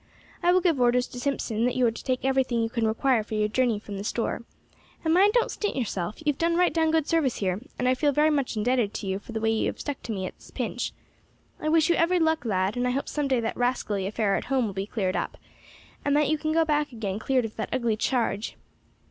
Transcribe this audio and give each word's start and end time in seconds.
I 0.41 0.51
will 0.51 0.61
give 0.61 0.81
orders 0.81 1.05
to 1.09 1.19
Simpson 1.19 1.63
that 1.65 1.75
you 1.75 1.85
are 1.85 1.91
to 1.91 2.03
take 2.03 2.25
everything 2.25 2.63
you 2.63 2.71
can 2.71 2.87
require 2.87 3.21
for 3.23 3.35
your 3.35 3.47
journey 3.47 3.77
from 3.77 3.99
the 3.99 4.03
store, 4.03 4.41
and 5.05 5.13
mind 5.13 5.33
don't 5.33 5.51
stint 5.51 5.75
yourself; 5.75 6.21
you 6.25 6.33
have 6.33 6.39
done 6.39 6.55
right 6.57 6.73
down 6.73 6.89
good 6.89 7.07
service 7.07 7.35
here, 7.35 7.61
and 7.77 7.87
I 7.87 7.93
feel 7.93 8.11
very 8.11 8.31
much 8.31 8.57
indebted 8.57 8.95
to 8.95 9.05
you 9.05 9.19
for 9.19 9.31
the 9.31 9.39
way 9.39 9.51
you 9.51 9.67
have 9.67 9.79
stuck 9.79 10.01
to 10.01 10.11
me 10.11 10.25
at 10.25 10.35
this 10.37 10.49
pinch. 10.49 10.91
I 11.61 11.69
wish 11.69 11.87
you 11.87 11.93
every 11.97 12.17
luck, 12.17 12.45
lad, 12.45 12.75
and 12.75 12.87
I 12.87 12.91
hope 12.91 13.07
some 13.07 13.27
day 13.27 13.39
that 13.41 13.55
rascally 13.55 14.07
affair 14.07 14.35
at 14.35 14.45
home 14.45 14.65
will 14.65 14.73
be 14.73 14.87
cleared 14.87 15.15
up, 15.15 15.37
and 16.03 16.17
that 16.17 16.29
you 16.29 16.37
can 16.39 16.51
go 16.51 16.65
back 16.65 16.91
again 16.91 17.19
cleared 17.19 17.45
of 17.45 17.55
that 17.57 17.69
ugly 17.71 17.95
charge. 17.95 18.55